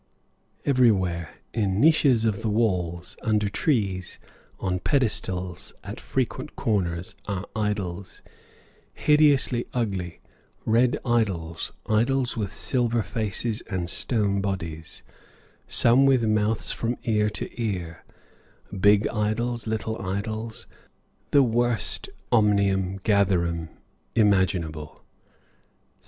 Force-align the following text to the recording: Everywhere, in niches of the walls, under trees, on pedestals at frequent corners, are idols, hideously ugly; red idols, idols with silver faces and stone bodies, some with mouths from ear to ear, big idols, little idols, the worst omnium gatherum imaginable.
Everywhere, 0.65 1.31
in 1.53 1.79
niches 1.79 2.25
of 2.25 2.41
the 2.41 2.49
walls, 2.49 3.15
under 3.21 3.47
trees, 3.49 4.17
on 4.59 4.79
pedestals 4.79 5.73
at 5.83 5.99
frequent 5.99 6.55
corners, 6.55 7.13
are 7.27 7.45
idols, 7.55 8.23
hideously 8.95 9.67
ugly; 9.75 10.19
red 10.65 10.97
idols, 11.05 11.71
idols 11.85 12.35
with 12.35 12.51
silver 12.51 13.03
faces 13.03 13.61
and 13.69 13.91
stone 13.91 14.41
bodies, 14.41 15.03
some 15.67 16.07
with 16.07 16.23
mouths 16.23 16.71
from 16.71 16.97
ear 17.03 17.29
to 17.29 17.47
ear, 17.61 18.03
big 18.75 19.07
idols, 19.09 19.67
little 19.67 20.01
idols, 20.01 20.65
the 21.29 21.43
worst 21.43 22.09
omnium 22.31 22.97
gatherum 23.03 23.69
imaginable. 24.15 25.03